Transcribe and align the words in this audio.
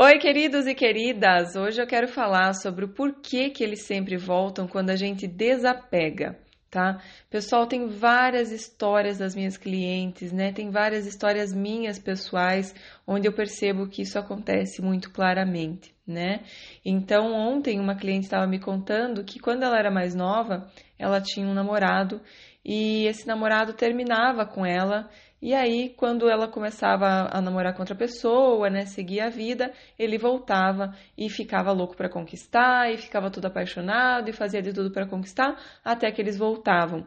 Oi, 0.00 0.16
queridos 0.20 0.68
e 0.68 0.76
queridas! 0.76 1.56
Hoje 1.56 1.82
eu 1.82 1.86
quero 1.86 2.06
falar 2.06 2.54
sobre 2.54 2.84
o 2.84 2.88
porquê 2.88 3.50
que 3.50 3.64
eles 3.64 3.82
sempre 3.82 4.16
voltam 4.16 4.68
quando 4.68 4.90
a 4.90 4.94
gente 4.94 5.26
desapega, 5.26 6.38
tá? 6.70 7.02
Pessoal, 7.28 7.66
tem 7.66 7.88
várias 7.88 8.52
histórias 8.52 9.18
das 9.18 9.34
minhas 9.34 9.56
clientes, 9.56 10.30
né? 10.30 10.52
Tem 10.52 10.70
várias 10.70 11.04
histórias 11.04 11.52
minhas 11.52 11.98
pessoais 11.98 12.72
onde 13.04 13.26
eu 13.26 13.32
percebo 13.32 13.88
que 13.88 14.02
isso 14.02 14.16
acontece 14.16 14.80
muito 14.80 15.10
claramente, 15.10 15.92
né? 16.06 16.44
Então, 16.84 17.32
ontem 17.34 17.80
uma 17.80 17.96
cliente 17.96 18.26
estava 18.26 18.46
me 18.46 18.60
contando 18.60 19.24
que 19.24 19.40
quando 19.40 19.64
ela 19.64 19.76
era 19.76 19.90
mais 19.90 20.14
nova, 20.14 20.70
ela 20.96 21.20
tinha 21.20 21.44
um 21.44 21.54
namorado 21.54 22.20
e 22.64 23.04
esse 23.06 23.26
namorado 23.26 23.72
terminava 23.72 24.46
com 24.46 24.64
ela 24.64 25.10
e 25.40 25.54
aí, 25.54 25.90
quando 25.96 26.28
ela 26.28 26.48
começava 26.48 27.28
a 27.30 27.40
namorar 27.40 27.74
com 27.74 27.82
outra 27.82 27.94
pessoa, 27.94 28.68
né, 28.68 28.86
seguir 28.86 29.20
a 29.20 29.28
vida, 29.28 29.72
ele 29.98 30.18
voltava 30.18 30.94
e 31.16 31.30
ficava 31.30 31.70
louco 31.70 31.96
para 31.96 32.08
conquistar, 32.08 32.92
e 32.92 32.96
ficava 32.96 33.30
todo 33.30 33.44
apaixonado 33.46 34.28
e 34.28 34.32
fazia 34.32 34.60
de 34.60 34.72
tudo 34.72 34.90
para 34.90 35.06
conquistar, 35.06 35.56
até 35.84 36.10
que 36.10 36.20
eles 36.20 36.36
voltavam. 36.36 37.06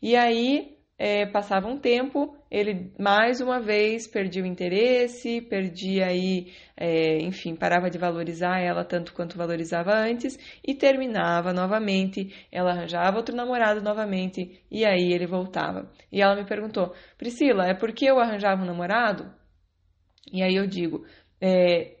E 0.00 0.14
aí, 0.14 0.76
é, 0.98 1.26
passava 1.26 1.66
um 1.66 1.78
tempo, 1.78 2.36
ele 2.50 2.92
mais 2.98 3.40
uma 3.40 3.60
vez 3.60 4.06
perdia 4.06 4.42
o 4.42 4.46
interesse, 4.46 5.40
perdia 5.40 6.06
aí, 6.06 6.52
é, 6.76 7.18
enfim, 7.18 7.56
parava 7.56 7.90
de 7.90 7.98
valorizar 7.98 8.60
ela 8.60 8.84
tanto 8.84 9.12
quanto 9.12 9.36
valorizava 9.36 9.92
antes 9.94 10.38
e 10.64 10.74
terminava 10.74 11.52
novamente. 11.52 12.46
Ela 12.52 12.70
arranjava 12.70 13.16
outro 13.16 13.34
namorado 13.34 13.82
novamente 13.82 14.62
e 14.70 14.84
aí 14.84 15.12
ele 15.12 15.26
voltava. 15.26 15.90
E 16.10 16.20
ela 16.22 16.36
me 16.36 16.44
perguntou: 16.44 16.94
Priscila, 17.18 17.66
é 17.66 17.74
porque 17.74 18.04
eu 18.06 18.20
arranjava 18.20 18.62
um 18.62 18.66
namorado? 18.66 19.32
E 20.32 20.42
aí 20.42 20.54
eu 20.54 20.66
digo: 20.66 21.04
é, 21.40 21.96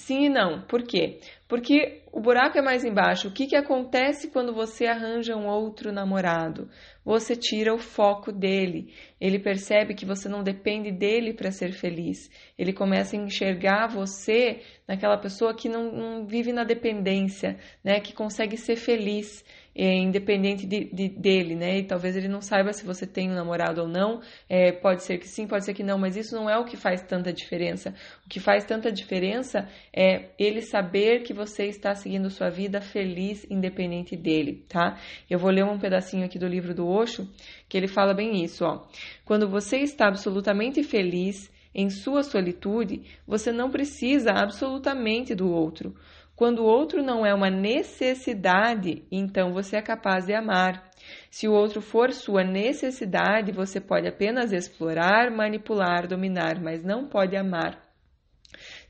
Sim 0.00 0.24
e 0.24 0.28
não. 0.28 0.62
Por 0.62 0.82
quê? 0.82 1.20
Porque 1.50 2.04
o 2.12 2.20
buraco 2.20 2.56
é 2.56 2.62
mais 2.62 2.84
embaixo. 2.84 3.26
O 3.26 3.32
que, 3.32 3.48
que 3.48 3.56
acontece 3.56 4.30
quando 4.30 4.54
você 4.54 4.86
arranja 4.86 5.34
um 5.34 5.48
outro 5.48 5.90
namorado? 5.90 6.70
Você 7.04 7.34
tira 7.34 7.74
o 7.74 7.78
foco 7.78 8.30
dele. 8.30 8.94
Ele 9.20 9.36
percebe 9.36 9.94
que 9.94 10.06
você 10.06 10.28
não 10.28 10.44
depende 10.44 10.92
dele 10.92 11.34
para 11.34 11.50
ser 11.50 11.72
feliz. 11.72 12.30
Ele 12.56 12.72
começa 12.72 13.16
a 13.16 13.18
enxergar 13.18 13.88
você 13.88 14.60
naquela 14.86 15.18
pessoa 15.18 15.52
que 15.52 15.68
não, 15.68 15.90
não 15.90 16.24
vive 16.24 16.52
na 16.52 16.62
dependência, 16.62 17.58
né? 17.82 17.98
Que 17.98 18.12
consegue 18.12 18.56
ser 18.56 18.76
feliz 18.76 19.44
é, 19.74 19.94
independente 19.94 20.66
de, 20.66 20.84
de, 20.92 21.08
dele, 21.08 21.54
né? 21.54 21.78
E 21.78 21.84
talvez 21.84 22.16
ele 22.16 22.28
não 22.28 22.40
saiba 22.40 22.72
se 22.72 22.84
você 22.84 23.06
tem 23.06 23.30
um 23.30 23.34
namorado 23.34 23.82
ou 23.82 23.88
não. 23.88 24.20
É, 24.48 24.72
pode 24.72 25.04
ser 25.04 25.18
que 25.18 25.28
sim, 25.28 25.46
pode 25.46 25.64
ser 25.64 25.74
que 25.74 25.82
não, 25.82 25.98
mas 25.98 26.16
isso 26.16 26.34
não 26.34 26.50
é 26.50 26.58
o 26.58 26.64
que 26.64 26.76
faz 26.76 27.02
tanta 27.02 27.32
diferença. 27.32 27.94
O 28.26 28.28
que 28.28 28.40
faz 28.40 28.64
tanta 28.64 28.90
diferença 28.90 29.68
é 29.94 30.30
ele 30.38 30.60
saber 30.60 31.22
que 31.22 31.32
você 31.40 31.64
está 31.64 31.94
seguindo 31.94 32.28
sua 32.28 32.50
vida 32.50 32.82
feliz, 32.82 33.46
independente 33.50 34.14
dele, 34.14 34.62
tá? 34.68 34.98
Eu 35.28 35.38
vou 35.38 35.50
ler 35.50 35.64
um 35.64 35.78
pedacinho 35.78 36.26
aqui 36.26 36.38
do 36.38 36.46
livro 36.46 36.74
do 36.74 36.86
Osho, 36.86 37.26
que 37.66 37.78
ele 37.78 37.88
fala 37.88 38.12
bem 38.12 38.44
isso, 38.44 38.62
ó. 38.62 38.86
Quando 39.24 39.48
você 39.48 39.78
está 39.78 40.06
absolutamente 40.06 40.82
feliz 40.82 41.50
em 41.74 41.88
sua 41.88 42.22
solitude, 42.22 43.02
você 43.26 43.50
não 43.50 43.70
precisa 43.70 44.32
absolutamente 44.32 45.34
do 45.34 45.50
outro. 45.50 45.94
Quando 46.36 46.58
o 46.58 46.66
outro 46.66 47.02
não 47.02 47.24
é 47.24 47.32
uma 47.32 47.48
necessidade, 47.48 49.02
então 49.10 49.54
você 49.54 49.76
é 49.76 49.82
capaz 49.82 50.26
de 50.26 50.34
amar. 50.34 50.90
Se 51.30 51.48
o 51.48 51.52
outro 51.52 51.80
for 51.80 52.12
sua 52.12 52.44
necessidade, 52.44 53.50
você 53.50 53.80
pode 53.80 54.06
apenas 54.06 54.52
explorar, 54.52 55.30
manipular, 55.30 56.06
dominar, 56.06 56.60
mas 56.60 56.84
não 56.84 57.06
pode 57.06 57.34
amar. 57.34 57.89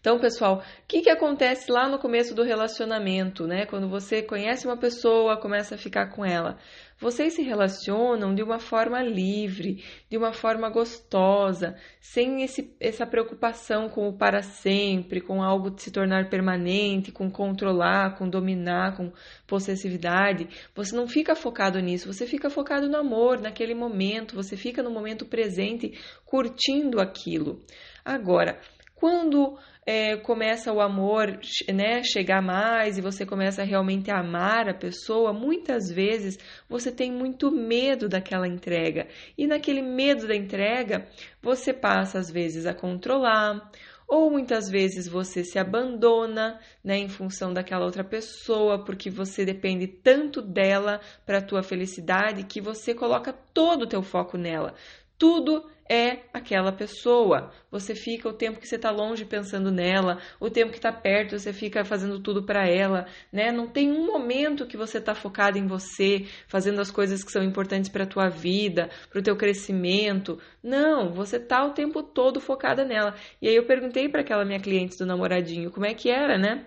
Então, 0.00 0.18
pessoal, 0.18 0.62
o 0.62 0.86
que, 0.88 1.02
que 1.02 1.10
acontece 1.10 1.70
lá 1.70 1.86
no 1.86 1.98
começo 1.98 2.34
do 2.34 2.42
relacionamento, 2.42 3.46
né? 3.46 3.66
Quando 3.66 3.86
você 3.86 4.22
conhece 4.22 4.66
uma 4.66 4.78
pessoa, 4.78 5.36
começa 5.36 5.74
a 5.74 5.78
ficar 5.78 6.06
com 6.06 6.24
ela. 6.24 6.56
Vocês 6.98 7.34
se 7.34 7.42
relacionam 7.42 8.34
de 8.34 8.42
uma 8.42 8.58
forma 8.58 9.02
livre, 9.02 9.84
de 10.10 10.16
uma 10.16 10.32
forma 10.32 10.70
gostosa, 10.70 11.76
sem 12.00 12.42
esse, 12.42 12.74
essa 12.80 13.06
preocupação 13.06 13.90
com 13.90 14.08
o 14.08 14.16
para 14.16 14.42
sempre, 14.42 15.20
com 15.20 15.42
algo 15.42 15.70
de 15.70 15.82
se 15.82 15.90
tornar 15.90 16.30
permanente, 16.30 17.12
com 17.12 17.30
controlar, 17.30 18.16
com 18.16 18.26
dominar, 18.26 18.96
com 18.96 19.12
possessividade. 19.46 20.48
Você 20.74 20.96
não 20.96 21.06
fica 21.06 21.34
focado 21.34 21.78
nisso, 21.78 22.10
você 22.10 22.26
fica 22.26 22.48
focado 22.48 22.88
no 22.88 22.96
amor, 22.96 23.38
naquele 23.38 23.74
momento, 23.74 24.34
você 24.34 24.56
fica 24.56 24.82
no 24.82 24.90
momento 24.90 25.26
presente 25.26 25.92
curtindo 26.24 27.00
aquilo. 27.00 27.62
Agora, 28.04 28.58
quando 29.00 29.56
é, 29.86 30.14
começa 30.18 30.70
o 30.70 30.78
amor 30.78 31.40
né, 31.72 32.02
chegar 32.02 32.42
mais 32.42 32.98
e 32.98 33.00
você 33.00 33.24
começa 33.24 33.64
realmente 33.64 34.10
a 34.10 34.20
amar 34.20 34.68
a 34.68 34.74
pessoa, 34.74 35.32
muitas 35.32 35.90
vezes 35.90 36.38
você 36.68 36.92
tem 36.92 37.10
muito 37.10 37.50
medo 37.50 38.10
daquela 38.10 38.46
entrega. 38.46 39.08
E 39.38 39.46
naquele 39.46 39.80
medo 39.80 40.28
da 40.28 40.36
entrega, 40.36 41.08
você 41.40 41.72
passa 41.72 42.18
às 42.18 42.30
vezes 42.30 42.66
a 42.66 42.74
controlar, 42.74 43.70
ou 44.06 44.30
muitas 44.30 44.68
vezes 44.68 45.08
você 45.08 45.44
se 45.44 45.58
abandona, 45.58 46.60
né, 46.84 46.98
em 46.98 47.08
função 47.08 47.54
daquela 47.54 47.86
outra 47.86 48.04
pessoa, 48.04 48.84
porque 48.84 49.08
você 49.08 49.46
depende 49.46 49.86
tanto 49.86 50.42
dela 50.42 51.00
para 51.24 51.38
a 51.38 51.42
tua 51.42 51.62
felicidade 51.62 52.44
que 52.44 52.60
você 52.60 52.92
coloca 52.92 53.32
todo 53.32 53.82
o 53.84 53.88
teu 53.88 54.02
foco 54.02 54.36
nela. 54.36 54.74
Tudo 55.20 55.66
é 55.86 56.20
aquela 56.32 56.72
pessoa. 56.72 57.52
Você 57.70 57.94
fica 57.94 58.26
o 58.26 58.32
tempo 58.32 58.58
que 58.58 58.66
você 58.66 58.76
está 58.76 58.90
longe 58.90 59.26
pensando 59.26 59.70
nela, 59.70 60.16
o 60.40 60.48
tempo 60.48 60.70
que 60.70 60.78
está 60.78 60.90
perto 60.90 61.38
você 61.38 61.52
fica 61.52 61.84
fazendo 61.84 62.20
tudo 62.20 62.42
para 62.42 62.66
ela, 62.66 63.06
né? 63.30 63.52
Não 63.52 63.68
tem 63.68 63.92
um 63.92 64.06
momento 64.06 64.66
que 64.66 64.78
você 64.78 64.96
está 64.96 65.14
focado 65.14 65.58
em 65.58 65.66
você, 65.66 66.24
fazendo 66.48 66.80
as 66.80 66.90
coisas 66.90 67.22
que 67.22 67.30
são 67.30 67.42
importantes 67.42 67.90
para 67.90 68.04
a 68.04 68.06
tua 68.06 68.30
vida, 68.30 68.88
para 69.10 69.20
o 69.20 69.22
teu 69.22 69.36
crescimento. 69.36 70.38
Não, 70.62 71.12
você 71.12 71.36
está 71.36 71.66
o 71.66 71.74
tempo 71.74 72.02
todo 72.02 72.40
focada 72.40 72.82
nela. 72.82 73.14
E 73.42 73.48
aí 73.48 73.54
eu 73.54 73.66
perguntei 73.66 74.08
para 74.08 74.22
aquela 74.22 74.46
minha 74.46 74.58
cliente 74.58 74.96
do 74.96 75.04
namoradinho 75.04 75.70
como 75.70 75.84
é 75.84 75.92
que 75.92 76.08
era, 76.08 76.38
né? 76.38 76.64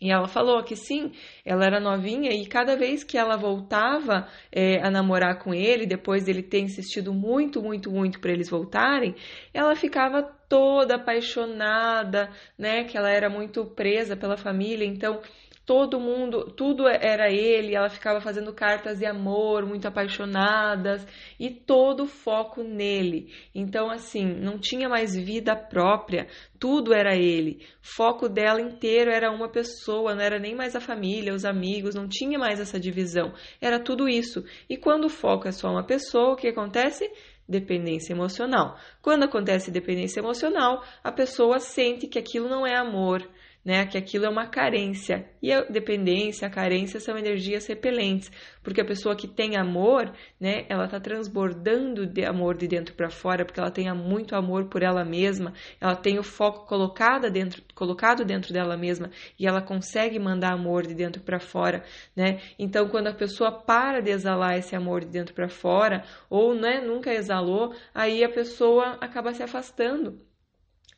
E 0.00 0.10
ela 0.10 0.28
falou 0.28 0.62
que 0.62 0.76
sim, 0.76 1.10
ela 1.44 1.64
era 1.64 1.80
novinha 1.80 2.30
e 2.30 2.46
cada 2.46 2.76
vez 2.76 3.02
que 3.02 3.18
ela 3.18 3.36
voltava 3.36 4.28
é, 4.52 4.80
a 4.80 4.90
namorar 4.90 5.38
com 5.38 5.52
ele, 5.52 5.86
depois 5.86 6.24
dele 6.24 6.42
ter 6.42 6.60
insistido 6.60 7.12
muito, 7.12 7.60
muito, 7.60 7.90
muito 7.90 8.20
para 8.20 8.30
eles 8.30 8.48
voltarem, 8.48 9.14
ela 9.52 9.74
ficava 9.74 10.22
toda 10.22 10.94
apaixonada, 10.94 12.30
né? 12.56 12.84
Que 12.84 12.96
ela 12.96 13.10
era 13.10 13.28
muito 13.28 13.64
presa 13.64 14.16
pela 14.16 14.36
família, 14.36 14.84
então 14.86 15.20
todo 15.68 16.00
mundo, 16.00 16.50
tudo 16.56 16.88
era 16.88 17.30
ele, 17.30 17.74
ela 17.74 17.90
ficava 17.90 18.22
fazendo 18.22 18.54
cartas 18.54 19.00
de 19.00 19.04
amor, 19.04 19.66
muito 19.66 19.86
apaixonadas 19.86 21.06
e 21.38 21.50
todo 21.50 22.04
o 22.04 22.06
foco 22.06 22.62
nele. 22.62 23.30
Então, 23.54 23.90
assim, 23.90 24.24
não 24.24 24.58
tinha 24.58 24.88
mais 24.88 25.14
vida 25.14 25.54
própria, 25.54 26.26
tudo 26.58 26.94
era 26.94 27.14
ele. 27.14 27.66
Foco 27.82 28.30
dela 28.30 28.62
inteiro 28.62 29.10
era 29.10 29.30
uma 29.30 29.50
pessoa, 29.50 30.14
não 30.14 30.22
era 30.22 30.38
nem 30.38 30.54
mais 30.54 30.74
a 30.74 30.80
família, 30.80 31.34
os 31.34 31.44
amigos, 31.44 31.94
não 31.94 32.08
tinha 32.08 32.38
mais 32.38 32.58
essa 32.58 32.80
divisão. 32.80 33.34
Era 33.60 33.78
tudo 33.78 34.08
isso. 34.08 34.42
E 34.70 34.76
quando 34.78 35.04
o 35.04 35.10
foco 35.10 35.48
é 35.48 35.52
só 35.52 35.68
uma 35.68 35.84
pessoa, 35.84 36.32
o 36.32 36.36
que 36.36 36.48
acontece? 36.48 37.06
dependência 37.48 38.12
emocional. 38.12 38.76
Quando 39.00 39.22
acontece 39.24 39.70
dependência 39.70 40.20
emocional, 40.20 40.84
a 41.02 41.10
pessoa 41.10 41.58
sente 41.58 42.06
que 42.06 42.18
aquilo 42.18 42.46
não 42.46 42.66
é 42.66 42.76
amor, 42.76 43.26
né? 43.64 43.86
Que 43.86 43.98
aquilo 43.98 44.24
é 44.24 44.28
uma 44.28 44.46
carência. 44.46 45.28
E 45.42 45.52
a 45.52 45.62
dependência, 45.62 46.46
a 46.46 46.50
carência 46.50 47.00
são 47.00 47.16
energias 47.16 47.66
repelentes, 47.66 48.30
porque 48.62 48.80
a 48.80 48.84
pessoa 48.84 49.14
que 49.14 49.28
tem 49.28 49.56
amor, 49.56 50.12
né, 50.40 50.64
ela 50.68 50.86
está 50.86 50.98
transbordando 50.98 52.06
de 52.06 52.24
amor 52.24 52.56
de 52.56 52.66
dentro 52.66 52.94
para 52.94 53.10
fora, 53.10 53.44
porque 53.44 53.60
ela 53.60 53.70
tem 53.70 53.92
muito 53.94 54.34
amor 54.34 54.66
por 54.66 54.82
ela 54.82 55.04
mesma, 55.04 55.52
ela 55.80 55.94
tem 55.94 56.18
o 56.18 56.22
foco 56.22 56.66
colocado 56.66 57.30
dentro, 57.30 57.62
colocado 57.74 58.24
dentro 58.24 58.52
dela 58.52 58.76
mesma 58.76 59.10
e 59.38 59.46
ela 59.46 59.62
consegue 59.62 60.18
mandar 60.18 60.52
amor 60.52 60.86
de 60.86 60.94
dentro 60.94 61.22
para 61.22 61.38
fora, 61.38 61.84
né? 62.16 62.40
Então, 62.58 62.88
quando 62.88 63.08
a 63.08 63.14
pessoa 63.14 63.52
para 63.52 64.00
de 64.00 64.10
exalar 64.10 64.58
esse 64.58 64.74
amor 64.74 65.00
de 65.00 65.10
dentro 65.10 65.34
para 65.34 65.48
fora, 65.48 66.04
ou 66.28 66.54
né, 66.54 66.80
nunca 66.80 67.12
exalou, 67.12 67.74
aí 67.94 68.24
a 68.24 68.28
pessoa 68.28 68.98
acaba 69.00 69.32
se 69.34 69.42
afastando. 69.42 70.20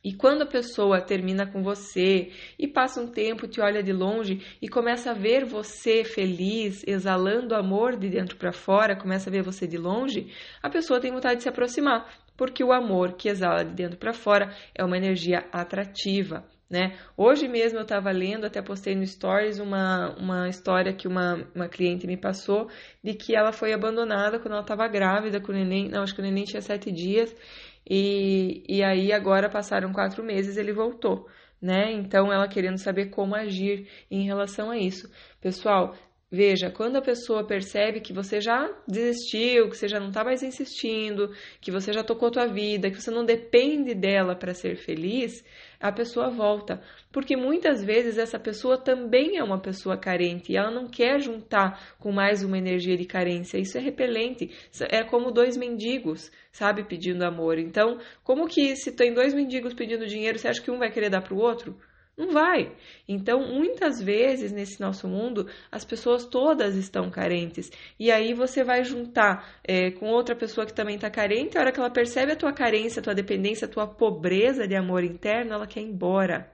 E 0.03 0.13
quando 0.13 0.41
a 0.41 0.47
pessoa 0.47 0.99
termina 0.99 1.45
com 1.45 1.61
você 1.61 2.31
e 2.57 2.67
passa 2.67 2.99
um 2.99 3.07
tempo, 3.07 3.47
te 3.47 3.61
olha 3.61 3.83
de 3.83 3.93
longe 3.93 4.41
e 4.59 4.67
começa 4.67 5.11
a 5.11 5.13
ver 5.13 5.45
você 5.45 6.03
feliz, 6.03 6.83
exalando 6.87 7.53
amor 7.53 7.95
de 7.95 8.09
dentro 8.09 8.35
para 8.35 8.51
fora, 8.51 8.95
começa 8.95 9.29
a 9.29 9.31
ver 9.31 9.43
você 9.43 9.67
de 9.67 9.77
longe, 9.77 10.33
a 10.61 10.69
pessoa 10.69 10.99
tem 10.99 11.11
vontade 11.11 11.37
de 11.37 11.43
se 11.43 11.49
aproximar, 11.49 12.11
porque 12.35 12.63
o 12.63 12.73
amor 12.73 13.13
que 13.13 13.29
exala 13.29 13.63
de 13.63 13.75
dentro 13.75 13.97
para 13.99 14.13
fora 14.13 14.51
é 14.73 14.83
uma 14.83 14.97
energia 14.97 15.45
atrativa. 15.51 16.43
Né? 16.71 16.97
Hoje 17.17 17.49
mesmo 17.49 17.79
eu 17.79 17.83
estava 17.83 18.09
lendo, 18.11 18.45
até 18.45 18.61
postei 18.61 18.95
no 18.95 19.05
Stories 19.05 19.59
uma, 19.59 20.15
uma 20.17 20.47
história 20.47 20.93
que 20.93 21.05
uma, 21.05 21.45
uma 21.53 21.67
cliente 21.67 22.07
me 22.07 22.15
passou 22.15 22.69
de 23.03 23.13
que 23.13 23.35
ela 23.35 23.51
foi 23.51 23.73
abandonada 23.73 24.39
quando 24.39 24.53
ela 24.53 24.61
estava 24.61 24.87
grávida 24.87 25.41
com 25.41 25.51
o 25.51 25.55
neném, 25.55 25.89
não, 25.89 26.01
acho 26.01 26.15
que 26.15 26.21
o 26.21 26.23
neném 26.23 26.45
tinha 26.45 26.61
sete 26.61 26.89
dias, 26.89 27.35
e, 27.89 28.63
e 28.67 28.83
aí 28.83 29.11
agora 29.11 29.49
passaram 29.49 29.91
quatro 29.93 30.23
meses, 30.23 30.57
ele 30.57 30.73
voltou. 30.73 31.27
né? 31.61 31.91
Então 31.91 32.31
ela 32.33 32.47
querendo 32.47 32.77
saber 32.77 33.07
como 33.07 33.35
agir 33.35 33.87
em 34.09 34.23
relação 34.25 34.71
a 34.71 34.77
isso. 34.77 35.09
Pessoal, 35.39 35.95
Veja, 36.33 36.71
quando 36.71 36.95
a 36.95 37.01
pessoa 37.01 37.45
percebe 37.45 37.99
que 37.99 38.13
você 38.13 38.39
já 38.39 38.73
desistiu, 38.87 39.69
que 39.69 39.75
você 39.75 39.89
já 39.89 39.99
não 39.99 40.07
está 40.07 40.23
mais 40.23 40.41
insistindo, 40.41 41.35
que 41.59 41.69
você 41.69 41.91
já 41.91 42.05
tocou 42.05 42.29
a 42.29 42.31
tua 42.31 42.47
vida, 42.47 42.89
que 42.89 43.01
você 43.01 43.11
não 43.11 43.25
depende 43.25 43.93
dela 43.93 44.33
para 44.33 44.53
ser 44.53 44.77
feliz, 44.77 45.43
a 45.77 45.91
pessoa 45.91 46.29
volta. 46.29 46.81
Porque 47.11 47.35
muitas 47.35 47.83
vezes 47.83 48.17
essa 48.17 48.39
pessoa 48.39 48.77
também 48.77 49.37
é 49.37 49.43
uma 49.43 49.59
pessoa 49.59 49.97
carente 49.97 50.53
e 50.53 50.55
ela 50.55 50.71
não 50.71 50.87
quer 50.87 51.19
juntar 51.19 51.97
com 51.99 52.13
mais 52.13 52.45
uma 52.45 52.57
energia 52.57 52.95
de 52.95 53.03
carência. 53.03 53.57
Isso 53.57 53.77
é 53.77 53.81
repelente. 53.81 54.49
É 54.89 55.03
como 55.03 55.31
dois 55.31 55.57
mendigos, 55.57 56.31
sabe, 56.49 56.85
pedindo 56.85 57.25
amor. 57.25 57.59
Então, 57.59 57.99
como 58.23 58.47
que 58.47 58.77
se 58.77 58.93
tem 58.93 59.13
dois 59.13 59.33
mendigos 59.33 59.73
pedindo 59.73 60.07
dinheiro, 60.07 60.39
você 60.39 60.47
acha 60.47 60.61
que 60.61 60.71
um 60.71 60.79
vai 60.79 60.89
querer 60.89 61.09
dar 61.09 61.21
para 61.21 61.33
o 61.33 61.39
outro? 61.39 61.77
Não 62.21 62.31
vai. 62.31 62.71
Então, 63.07 63.47
muitas 63.47 63.99
vezes 63.99 64.51
nesse 64.51 64.79
nosso 64.79 65.07
mundo, 65.07 65.47
as 65.71 65.83
pessoas 65.83 66.23
todas 66.23 66.75
estão 66.75 67.09
carentes. 67.09 67.71
E 67.99 68.11
aí 68.11 68.31
você 68.35 68.63
vai 68.63 68.83
juntar 68.83 69.59
é, 69.63 69.89
com 69.89 70.05
outra 70.05 70.35
pessoa 70.35 70.67
que 70.67 70.71
também 70.71 70.97
está 70.97 71.09
carente, 71.09 71.57
a 71.57 71.61
hora 71.61 71.71
que 71.71 71.79
ela 71.79 71.89
percebe 71.89 72.33
a 72.33 72.35
tua 72.35 72.53
carência, 72.53 72.99
a 72.99 73.03
tua 73.03 73.15
dependência, 73.15 73.65
a 73.65 73.69
tua 73.69 73.87
pobreza 73.87 74.67
de 74.67 74.75
amor 74.75 75.03
interno, 75.03 75.53
ela 75.53 75.65
quer 75.65 75.81
ir 75.81 75.87
embora. 75.87 76.47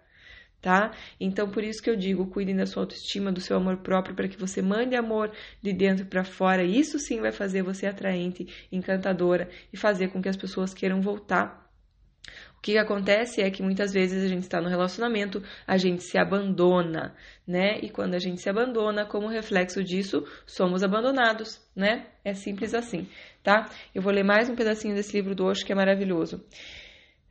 Tá? 0.62 0.92
Então, 1.20 1.50
por 1.50 1.66
isso 1.66 1.84
que 1.84 1.90
eu 1.90 1.98
digo, 1.98 2.28
cuidem 2.28 2.56
da 2.56 2.66
sua 2.66 2.84
autoestima, 2.84 3.30
do 3.30 3.42
seu 3.42 3.58
amor 3.58 3.78
próprio, 3.80 4.16
para 4.16 4.30
que 4.30 4.40
você 4.40 4.62
mande 4.62 4.96
amor 4.96 5.34
de 5.62 5.74
dentro 5.74 6.06
para 6.06 6.24
fora. 6.24 6.64
Isso 6.64 6.98
sim 6.98 7.20
vai 7.20 7.34
fazer 7.34 7.62
você 7.62 7.88
atraente, 7.88 8.48
encantadora 8.72 9.50
e 9.74 9.76
fazer 9.76 10.08
com 10.14 10.22
que 10.22 10.30
as 10.30 10.38
pessoas 10.38 10.74
queiram 10.74 11.02
voltar 11.02 11.67
o 12.58 12.62
que 12.62 12.78
acontece 12.78 13.42
é 13.42 13.52
que 13.52 13.62
muitas 13.62 13.94
vezes 13.94 14.24
a 14.24 14.28
gente 14.28 14.44
está 14.44 14.60
no 14.60 14.68
relacionamento, 14.68 15.42
a 15.66 15.78
gente 15.78 16.04
se 16.04 16.18
abandona, 16.18 17.16
né? 17.48 17.80
E 17.82 17.90
quando 17.90 18.16
a 18.16 18.20
gente 18.20 18.42
se 18.42 18.50
abandona, 18.50 19.06
como 19.06 19.28
reflexo 19.28 19.84
disso, 19.84 20.26
somos 20.46 20.84
abandonados, 20.84 21.62
né? 21.76 22.08
É 22.26 22.34
simples 22.34 22.74
assim, 22.74 23.08
tá? 23.44 23.70
Eu 23.94 24.02
vou 24.02 24.12
ler 24.12 24.24
mais 24.24 24.50
um 24.50 24.56
pedacinho 24.56 24.96
desse 24.96 25.16
livro 25.16 25.36
do 25.36 25.46
Osho 25.46 25.66
que 25.66 25.72
é 25.72 25.76
maravilhoso. 25.76 26.44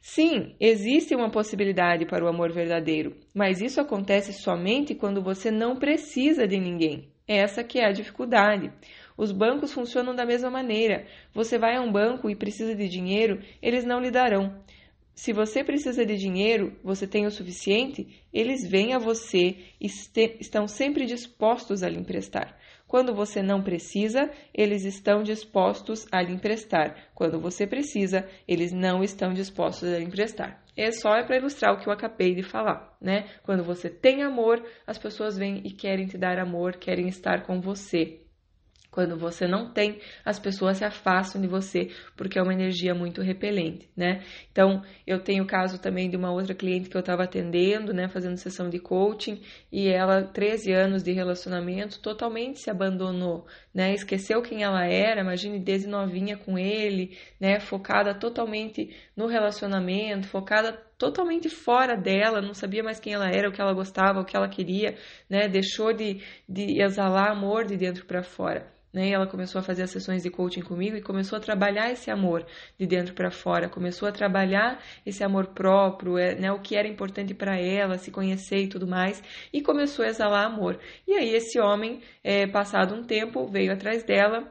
Sim, 0.00 0.54
existe 0.60 1.16
uma 1.16 1.30
possibilidade 1.30 2.06
para 2.06 2.24
o 2.24 2.28
amor 2.28 2.52
verdadeiro, 2.52 3.16
mas 3.34 3.60
isso 3.60 3.80
acontece 3.80 4.32
somente 4.32 4.94
quando 4.94 5.20
você 5.20 5.50
não 5.50 5.76
precisa 5.76 6.46
de 6.46 6.60
ninguém. 6.60 7.10
Essa 7.26 7.64
que 7.64 7.80
é 7.80 7.86
a 7.86 7.92
dificuldade. 7.92 8.72
Os 9.18 9.32
bancos 9.32 9.72
funcionam 9.72 10.14
da 10.14 10.24
mesma 10.24 10.48
maneira. 10.48 11.06
Você 11.34 11.58
vai 11.58 11.74
a 11.74 11.80
um 11.80 11.90
banco 11.90 12.30
e 12.30 12.36
precisa 12.36 12.76
de 12.76 12.88
dinheiro, 12.88 13.42
eles 13.60 13.84
não 13.84 13.98
lhe 13.98 14.12
darão. 14.12 14.62
Se 15.16 15.32
você 15.32 15.64
precisa 15.64 16.04
de 16.04 16.14
dinheiro, 16.14 16.78
você 16.84 17.06
tem 17.06 17.24
o 17.24 17.30
suficiente, 17.30 18.22
eles 18.30 18.68
vêm 18.68 18.92
a 18.92 18.98
você 18.98 19.56
e 19.80 19.86
estão 20.38 20.68
sempre 20.68 21.06
dispostos 21.06 21.82
a 21.82 21.88
lhe 21.88 21.98
emprestar. 21.98 22.54
Quando 22.86 23.14
você 23.14 23.42
não 23.42 23.62
precisa, 23.62 24.30
eles 24.52 24.84
estão 24.84 25.22
dispostos 25.22 26.06
a 26.12 26.20
lhe 26.20 26.34
emprestar. 26.34 27.08
Quando 27.14 27.40
você 27.40 27.66
precisa, 27.66 28.28
eles 28.46 28.72
não 28.72 29.02
estão 29.02 29.32
dispostos 29.32 29.88
a 29.88 29.98
lhe 29.98 30.04
emprestar. 30.04 30.62
É 30.76 30.90
só 30.92 31.16
é 31.16 31.24
para 31.24 31.38
ilustrar 31.38 31.72
o 31.72 31.78
que 31.78 31.88
eu 31.88 31.92
acabei 31.94 32.34
de 32.34 32.42
falar, 32.42 32.94
né? 33.00 33.26
Quando 33.42 33.64
você 33.64 33.88
tem 33.88 34.22
amor, 34.22 34.62
as 34.86 34.98
pessoas 34.98 35.38
vêm 35.38 35.62
e 35.64 35.70
querem 35.70 36.06
te 36.06 36.18
dar 36.18 36.38
amor, 36.38 36.76
querem 36.76 37.08
estar 37.08 37.46
com 37.46 37.58
você. 37.58 38.25
Quando 38.96 39.14
você 39.14 39.46
não 39.46 39.70
tem, 39.74 40.00
as 40.24 40.38
pessoas 40.38 40.78
se 40.78 40.84
afastam 40.86 41.38
de 41.38 41.46
você 41.46 41.90
porque 42.16 42.38
é 42.38 42.42
uma 42.42 42.54
energia 42.54 42.94
muito 42.94 43.20
repelente, 43.20 43.90
né? 43.94 44.22
Então, 44.50 44.80
eu 45.06 45.22
tenho 45.22 45.44
o 45.44 45.46
caso 45.46 45.78
também 45.78 46.08
de 46.08 46.16
uma 46.16 46.32
outra 46.32 46.54
cliente 46.54 46.88
que 46.88 46.96
eu 46.96 47.00
estava 47.00 47.24
atendendo, 47.24 47.92
né, 47.92 48.08
fazendo 48.08 48.38
sessão 48.38 48.70
de 48.70 48.78
coaching, 48.78 49.42
e 49.70 49.86
ela, 49.86 50.22
13 50.22 50.72
anos 50.72 51.02
de 51.02 51.12
relacionamento, 51.12 52.00
totalmente 52.00 52.58
se 52.58 52.70
abandonou, 52.70 53.46
né? 53.74 53.92
Esqueceu 53.92 54.40
quem 54.40 54.62
ela 54.62 54.86
era, 54.86 55.20
imagine 55.20 55.58
desde 55.58 55.86
novinha 55.86 56.38
com 56.38 56.58
ele, 56.58 57.18
né, 57.38 57.60
focada 57.60 58.14
totalmente 58.14 58.96
no 59.14 59.26
relacionamento, 59.26 60.26
focada 60.26 60.72
totalmente 60.96 61.50
fora 61.50 61.98
dela, 61.98 62.40
não 62.40 62.54
sabia 62.54 62.82
mais 62.82 62.98
quem 62.98 63.12
ela 63.12 63.28
era, 63.28 63.46
o 63.46 63.52
que 63.52 63.60
ela 63.60 63.74
gostava, 63.74 64.20
o 64.20 64.24
que 64.24 64.34
ela 64.34 64.48
queria, 64.48 64.96
né? 65.28 65.48
Deixou 65.48 65.92
de, 65.92 66.22
de 66.48 66.80
exalar 66.80 67.30
amor 67.30 67.66
de 67.66 67.76
dentro 67.76 68.06
para 68.06 68.22
fora. 68.22 68.74
Né? 68.92 69.10
Ela 69.10 69.26
começou 69.26 69.58
a 69.58 69.62
fazer 69.62 69.82
as 69.82 69.90
sessões 69.90 70.22
de 70.22 70.30
coaching 70.30 70.62
comigo 70.62 70.96
e 70.96 71.02
começou 71.02 71.36
a 71.36 71.40
trabalhar 71.40 71.90
esse 71.90 72.10
amor 72.10 72.46
de 72.78 72.86
dentro 72.86 73.14
para 73.14 73.30
fora, 73.30 73.68
começou 73.68 74.08
a 74.08 74.12
trabalhar 74.12 74.82
esse 75.04 75.22
amor 75.22 75.48
próprio, 75.48 76.16
é, 76.16 76.34
né? 76.34 76.50
o 76.50 76.60
que 76.60 76.76
era 76.76 76.88
importante 76.88 77.34
para 77.34 77.58
ela, 77.58 77.98
se 77.98 78.10
conhecer 78.10 78.58
e 78.58 78.68
tudo 78.68 78.86
mais, 78.86 79.22
e 79.52 79.60
começou 79.60 80.04
a 80.04 80.08
exalar 80.08 80.46
amor. 80.46 80.78
E 81.06 81.12
aí 81.12 81.34
esse 81.34 81.60
homem, 81.60 82.00
é, 82.22 82.46
passado 82.46 82.94
um 82.94 83.02
tempo, 83.02 83.46
veio 83.46 83.72
atrás 83.72 84.02
dela, 84.02 84.50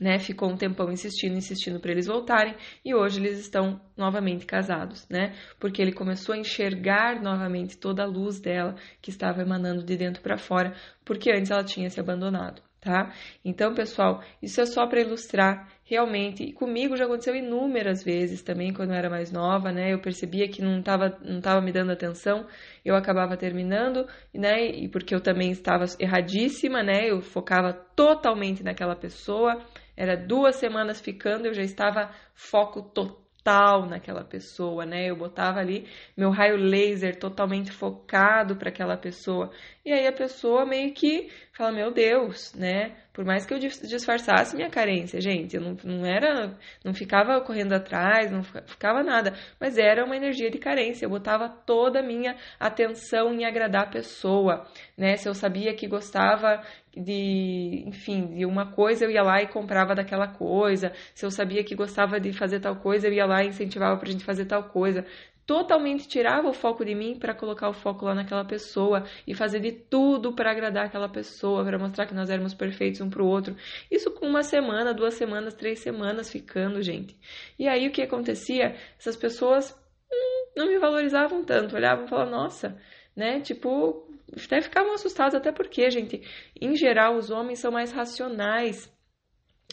né, 0.00 0.18
ficou 0.18 0.50
um 0.50 0.56
tempão 0.56 0.90
insistindo, 0.90 1.36
insistindo 1.36 1.78
para 1.78 1.92
eles 1.92 2.06
voltarem 2.06 2.54
e 2.82 2.94
hoje 2.94 3.20
eles 3.20 3.38
estão 3.38 3.78
novamente 3.94 4.46
casados, 4.46 5.06
né? 5.10 5.34
Porque 5.58 5.82
ele 5.82 5.92
começou 5.92 6.34
a 6.34 6.38
enxergar 6.38 7.20
novamente 7.20 7.76
toda 7.76 8.02
a 8.02 8.06
luz 8.06 8.40
dela 8.40 8.74
que 9.02 9.10
estava 9.10 9.42
emanando 9.42 9.84
de 9.84 9.96
dentro 9.98 10.22
para 10.22 10.38
fora, 10.38 10.74
porque 11.04 11.30
antes 11.30 11.50
ela 11.50 11.62
tinha 11.62 11.90
se 11.90 12.00
abandonado 12.00 12.62
tá? 12.80 13.12
Então, 13.44 13.74
pessoal, 13.74 14.22
isso 14.42 14.60
é 14.60 14.66
só 14.66 14.86
para 14.86 15.00
ilustrar 15.00 15.68
realmente. 15.84 16.44
E 16.44 16.52
comigo 16.52 16.96
já 16.96 17.04
aconteceu 17.04 17.34
inúmeras 17.34 18.02
vezes 18.02 18.42
também, 18.42 18.72
quando 18.72 18.90
eu 18.90 18.96
era 18.96 19.10
mais 19.10 19.30
nova, 19.30 19.70
né? 19.72 19.92
Eu 19.92 20.00
percebia 20.00 20.48
que 20.48 20.62
não 20.62 20.78
estava 20.80 21.18
não 21.22 21.40
tava 21.40 21.60
me 21.60 21.72
dando 21.72 21.92
atenção, 21.92 22.46
eu 22.84 22.94
acabava 22.94 23.36
terminando, 23.36 24.06
né? 24.32 24.64
E 24.66 24.88
porque 24.88 25.14
eu 25.14 25.20
também 25.20 25.50
estava 25.50 25.84
erradíssima, 25.98 26.82
né? 26.82 27.10
Eu 27.10 27.20
focava 27.20 27.72
totalmente 27.72 28.62
naquela 28.62 28.96
pessoa. 28.96 29.60
Era 29.96 30.16
duas 30.16 30.56
semanas 30.56 31.00
ficando, 31.00 31.46
eu 31.46 31.54
já 31.54 31.62
estava 31.62 32.10
foco 32.34 32.82
total 32.82 33.19
total 33.42 33.86
naquela 33.86 34.22
pessoa, 34.22 34.84
né? 34.84 35.06
Eu 35.06 35.16
botava 35.16 35.58
ali 35.58 35.86
meu 36.16 36.30
raio 36.30 36.56
laser 36.56 37.18
totalmente 37.18 37.72
focado 37.72 38.56
para 38.56 38.68
aquela 38.68 38.96
pessoa. 38.96 39.50
E 39.84 39.92
aí 39.92 40.06
a 40.06 40.12
pessoa 40.12 40.66
meio 40.66 40.92
que 40.92 41.30
fala: 41.52 41.72
Meu 41.72 41.90
Deus, 41.90 42.54
né? 42.54 42.96
Por 43.12 43.24
mais 43.24 43.44
que 43.44 43.52
eu 43.52 43.58
disfarçasse 43.58 44.54
minha 44.54 44.70
carência, 44.70 45.20
gente, 45.20 45.56
eu 45.56 45.60
não, 45.60 45.76
não 45.82 46.06
era, 46.06 46.56
não 46.84 46.94
ficava 46.94 47.40
correndo 47.40 47.72
atrás, 47.72 48.30
não 48.30 48.42
ficava 48.42 49.02
nada, 49.02 49.34
mas 49.58 49.76
era 49.76 50.04
uma 50.04 50.16
energia 50.16 50.50
de 50.50 50.58
carência. 50.58 51.04
Eu 51.04 51.10
botava 51.10 51.48
toda 51.48 52.00
a 52.00 52.02
minha 52.02 52.36
atenção 52.58 53.34
em 53.34 53.44
agradar 53.44 53.82
a 53.82 53.90
pessoa, 53.90 54.64
né? 54.96 55.16
Se 55.16 55.28
eu 55.28 55.34
sabia 55.34 55.74
que 55.74 55.88
gostava 55.88 56.62
de, 56.96 57.84
enfim, 57.86 58.34
de 58.34 58.44
uma 58.44 58.72
coisa, 58.72 59.04
eu 59.04 59.10
ia 59.10 59.22
lá 59.22 59.42
e 59.42 59.48
comprava 59.48 59.94
daquela 59.94 60.28
coisa. 60.28 60.92
Se 61.14 61.24
eu 61.24 61.30
sabia 61.30 61.62
que 61.64 61.74
gostava 61.74 62.18
de 62.18 62.32
fazer 62.32 62.60
tal 62.60 62.76
coisa, 62.76 63.08
eu 63.08 63.12
ia 63.12 63.26
lá 63.30 63.42
e 63.44 63.48
incentivava 63.48 63.96
pra 63.96 64.10
gente 64.10 64.24
fazer 64.24 64.44
tal 64.44 64.64
coisa. 64.64 65.06
Totalmente 65.46 66.06
tirava 66.06 66.48
o 66.48 66.52
foco 66.52 66.84
de 66.84 66.94
mim 66.94 67.18
para 67.18 67.34
colocar 67.34 67.68
o 67.68 67.72
foco 67.72 68.04
lá 68.04 68.14
naquela 68.14 68.44
pessoa 68.44 69.04
e 69.26 69.34
fazer 69.34 69.60
de 69.60 69.72
tudo 69.72 70.32
para 70.32 70.50
agradar 70.50 70.86
aquela 70.86 71.08
pessoa, 71.08 71.64
para 71.64 71.78
mostrar 71.78 72.06
que 72.06 72.14
nós 72.14 72.30
éramos 72.30 72.54
perfeitos 72.54 73.00
um 73.00 73.10
pro 73.10 73.26
outro. 73.26 73.56
Isso 73.90 74.10
com 74.12 74.26
uma 74.26 74.42
semana, 74.42 74.94
duas 74.94 75.14
semanas, 75.14 75.54
três 75.54 75.80
semanas 75.80 76.30
ficando, 76.30 76.82
gente. 76.82 77.16
E 77.58 77.66
aí 77.66 77.88
o 77.88 77.90
que 77.90 78.02
acontecia? 78.02 78.76
Essas 78.98 79.16
pessoas 79.16 79.76
hum, 80.12 80.52
não 80.56 80.68
me 80.68 80.78
valorizavam 80.78 81.42
tanto, 81.44 81.74
olhavam 81.74 82.04
e 82.04 82.08
falavam, 82.08 82.30
nossa, 82.32 82.76
né? 83.16 83.40
Tipo, 83.40 84.08
até 84.36 84.60
ficavam 84.60 84.94
assustados, 84.94 85.34
até 85.34 85.50
porque, 85.50 85.90
gente, 85.90 86.22
em 86.60 86.76
geral, 86.76 87.16
os 87.16 87.30
homens 87.30 87.58
são 87.58 87.72
mais 87.72 87.90
racionais. 87.90 88.88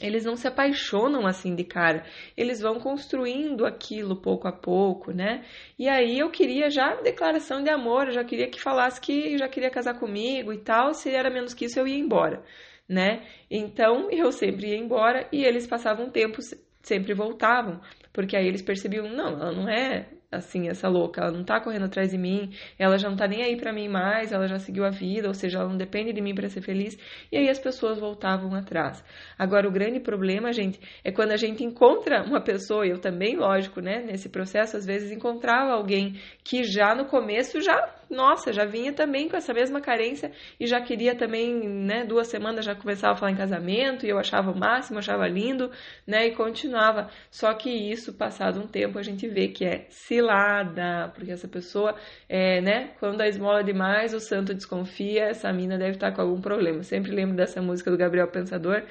Eles 0.01 0.23
não 0.23 0.35
se 0.35 0.47
apaixonam 0.47 1.25
assim 1.25 1.55
de 1.55 1.63
cara, 1.63 2.05
eles 2.35 2.61
vão 2.61 2.79
construindo 2.79 3.65
aquilo 3.65 4.21
pouco 4.21 4.47
a 4.47 4.51
pouco, 4.51 5.11
né? 5.11 5.43
E 5.77 5.89
aí 5.89 6.19
eu 6.19 6.29
queria 6.29 6.69
já 6.69 6.95
declaração 7.01 7.63
de 7.63 7.69
amor, 7.69 8.07
eu 8.07 8.13
já 8.13 8.23
queria 8.23 8.47
que 8.47 8.61
falasse 8.61 9.01
que 9.01 9.37
já 9.37 9.47
queria 9.47 9.71
casar 9.71 9.99
comigo 9.99 10.53
e 10.53 10.59
tal, 10.59 10.93
se 10.93 11.09
era 11.09 11.29
menos 11.29 11.53
que 11.53 11.65
isso 11.65 11.79
eu 11.79 11.87
ia 11.87 11.97
embora, 11.97 12.43
né? 12.87 13.23
Então 13.49 14.09
eu 14.11 14.31
sempre 14.31 14.67
ia 14.67 14.77
embora 14.77 15.27
e 15.31 15.43
eles 15.43 15.65
passavam 15.65 16.05
um 16.05 16.11
tempo, 16.11 16.39
sempre 16.81 17.13
voltavam, 17.13 17.81
porque 18.13 18.37
aí 18.37 18.47
eles 18.47 18.61
percebiam, 18.61 19.09
não, 19.09 19.29
ela 19.29 19.51
não 19.51 19.67
é 19.67 20.09
assim, 20.31 20.67
essa 20.67 20.89
louca, 20.89 21.21
ela 21.21 21.31
não 21.31 21.43
tá 21.43 21.59
correndo 21.61 21.85
atrás 21.85 22.11
de 22.11 22.17
mim, 22.17 22.51
ela 22.77 22.97
já 22.97 23.09
não 23.09 23.15
tá 23.15 23.27
nem 23.27 23.43
aí 23.43 23.55
para 23.55 23.71
mim 23.71 23.87
mais, 23.87 24.31
ela 24.31 24.47
já 24.47 24.59
seguiu 24.59 24.83
a 24.83 24.89
vida, 24.89 25.27
ou 25.27 25.33
seja, 25.33 25.59
ela 25.59 25.69
não 25.69 25.77
depende 25.77 26.11
de 26.11 26.21
mim 26.21 26.35
para 26.35 26.49
ser 26.49 26.61
feliz, 26.61 26.97
e 27.31 27.37
aí 27.37 27.49
as 27.49 27.59
pessoas 27.59 27.97
voltavam 27.97 28.53
atrás. 28.53 29.03
Agora, 29.37 29.67
o 29.67 29.71
grande 29.71 29.99
problema, 29.99 30.51
gente, 30.51 30.79
é 31.03 31.11
quando 31.11 31.31
a 31.31 31.37
gente 31.37 31.63
encontra 31.63 32.23
uma 32.23 32.41
pessoa, 32.41 32.85
eu 32.85 32.99
também, 32.99 33.37
lógico, 33.37 33.79
né, 33.79 34.03
nesse 34.03 34.27
processo, 34.29 34.75
às 34.75 34.85
vezes 34.85 35.11
encontrava 35.11 35.71
alguém 35.71 36.19
que 36.43 36.63
já 36.63 36.93
no 36.93 37.05
começo 37.05 37.61
já, 37.61 37.96
nossa, 38.09 38.53
já 38.53 38.65
vinha 38.65 38.93
também 38.93 39.27
com 39.29 39.37
essa 39.37 39.53
mesma 39.53 39.81
carência 39.81 40.31
e 40.59 40.67
já 40.67 40.79
queria 40.81 41.15
também, 41.15 41.53
né, 41.67 42.05
duas 42.05 42.27
semanas 42.27 42.65
já 42.65 42.75
começava 42.75 43.13
a 43.13 43.15
falar 43.15 43.31
em 43.31 43.35
casamento, 43.35 44.05
e 44.05 44.09
eu 44.09 44.17
achava 44.17 44.51
o 44.51 44.57
máximo, 44.57 44.99
achava 44.99 45.27
lindo, 45.27 45.71
né, 46.05 46.27
e 46.27 46.31
continuava. 46.31 47.09
Só 47.29 47.53
que 47.53 47.69
isso, 47.69 48.13
passado 48.13 48.59
um 48.59 48.67
tempo, 48.67 48.97
a 48.97 49.03
gente 49.03 49.27
vê 49.27 49.47
que 49.47 49.65
é 49.65 49.85
cilada, 49.89 51.11
porque 51.13 51.31
essa 51.31 51.47
pessoa, 51.47 51.95
é, 52.29 52.61
né, 52.61 52.91
quando 52.99 53.21
a 53.21 53.27
esmola 53.27 53.63
demais, 53.63 54.13
o 54.13 54.19
santo 54.19 54.53
desconfia, 54.53 55.25
essa 55.25 55.51
mina 55.51 55.77
deve 55.77 55.93
estar 55.93 56.11
com 56.11 56.21
algum 56.21 56.41
problema. 56.41 56.83
Sempre 56.83 57.11
lembro 57.11 57.35
dessa 57.35 57.61
música 57.61 57.91
do 57.91 57.97
Gabriel 57.97 58.27
Pensador, 58.27 58.83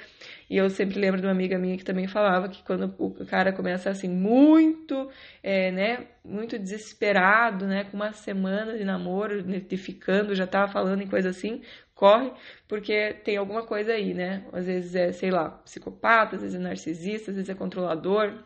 e 0.49 0.57
eu 0.57 0.71
sempre 0.71 0.99
lembro 0.99 1.21
de 1.21 1.27
uma 1.27 1.33
amiga 1.33 1.59
minha 1.59 1.77
que 1.77 1.85
também 1.85 2.07
falava 2.07 2.49
que 2.49 2.63
quando 2.63 2.95
o 2.99 3.11
cara 3.27 3.53
começa 3.53 3.91
assim, 3.91 4.09
muito, 4.09 5.11
é, 5.43 5.71
né, 5.73 6.07
muito 6.25 6.59
desesperado, 6.59 7.67
né, 7.67 7.85
com 7.85 7.97
uma 7.97 8.13
semana 8.13 8.77
de 8.77 8.85
namoro, 8.85 9.43
de 9.43 9.77
ficando, 9.77 10.35
já 10.35 10.47
tava 10.47 10.71
falando 10.73 11.03
em 11.03 11.09
coisa 11.09 11.31
assim, 11.31 11.63
corre, 11.95 12.31
porque 12.69 13.15
tem 13.25 13.37
alguma 13.37 13.65
coisa 13.67 13.93
aí, 13.93 14.15
né? 14.15 14.45
Às 14.53 14.67
vezes 14.67 14.95
é, 14.95 15.13
sei 15.13 15.31
lá, 15.31 15.51
psicopata, 15.51 16.37
às 16.37 16.43
vezes 16.43 16.57
é 16.57 16.63
narcisista, 16.63 17.31
às 17.31 17.37
vezes 17.37 17.51
é 17.51 17.55
controlador, 17.55 18.45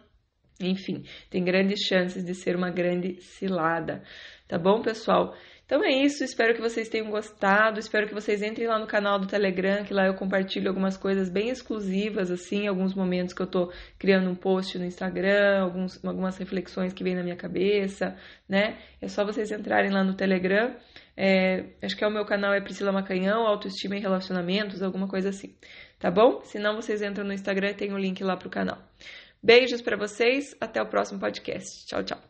enfim, 0.60 1.04
tem 1.30 1.42
grandes 1.44 1.80
chances 1.86 2.24
de 2.24 2.34
ser 2.34 2.54
uma 2.54 2.70
grande 2.70 3.20
cilada. 3.20 4.02
Tá 4.46 4.58
bom, 4.58 4.82
pessoal? 4.82 5.34
Então 5.70 5.84
é 5.84 5.92
isso, 5.92 6.24
espero 6.24 6.52
que 6.52 6.60
vocês 6.60 6.88
tenham 6.88 7.08
gostado, 7.08 7.78
espero 7.78 8.08
que 8.08 8.12
vocês 8.12 8.42
entrem 8.42 8.66
lá 8.66 8.76
no 8.76 8.88
canal 8.88 9.20
do 9.20 9.28
Telegram, 9.28 9.84
que 9.84 9.94
lá 9.94 10.04
eu 10.04 10.14
compartilho 10.14 10.68
algumas 10.68 10.96
coisas 10.96 11.30
bem 11.30 11.48
exclusivas, 11.48 12.28
assim, 12.28 12.66
alguns 12.66 12.92
momentos 12.92 13.32
que 13.32 13.40
eu 13.40 13.46
tô 13.46 13.72
criando 13.96 14.28
um 14.28 14.34
post 14.34 14.76
no 14.76 14.84
Instagram, 14.84 15.60
alguns, 15.62 16.04
algumas 16.04 16.36
reflexões 16.38 16.92
que 16.92 17.04
vêm 17.04 17.14
na 17.14 17.22
minha 17.22 17.36
cabeça, 17.36 18.16
né? 18.48 18.78
É 19.00 19.06
só 19.06 19.24
vocês 19.24 19.52
entrarem 19.52 19.92
lá 19.92 20.02
no 20.02 20.14
Telegram, 20.14 20.74
é, 21.16 21.66
acho 21.80 21.96
que 21.96 22.02
é 22.02 22.08
o 22.08 22.10
meu 22.10 22.24
canal 22.24 22.52
é 22.52 22.60
Priscila 22.60 22.90
Macanhão, 22.90 23.46
Autoestima 23.46 23.96
e 23.96 24.00
Relacionamentos, 24.00 24.82
alguma 24.82 25.06
coisa 25.06 25.28
assim, 25.28 25.54
tá 26.00 26.10
bom? 26.10 26.40
Se 26.42 26.58
não, 26.58 26.74
vocês 26.74 27.00
entram 27.00 27.24
no 27.24 27.32
Instagram 27.32 27.70
e 27.70 27.74
tem 27.74 27.92
o 27.92 27.94
um 27.94 27.98
link 27.98 28.24
lá 28.24 28.36
pro 28.36 28.50
canal. 28.50 28.78
Beijos 29.40 29.80
para 29.80 29.96
vocês, 29.96 30.52
até 30.60 30.82
o 30.82 30.86
próximo 30.86 31.20
podcast. 31.20 31.86
Tchau, 31.86 32.02
tchau. 32.02 32.29